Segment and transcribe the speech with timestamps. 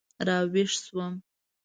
[0.27, 1.13] را ویښ شوم.